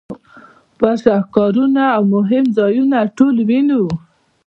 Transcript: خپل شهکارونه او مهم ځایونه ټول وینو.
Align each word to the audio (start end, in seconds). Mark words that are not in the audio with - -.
خپل 0.73 0.93
شهکارونه 1.05 1.83
او 1.95 2.03
مهم 2.15 2.45
ځایونه 2.57 2.97
ټول 3.17 3.35
وینو. 3.47 3.83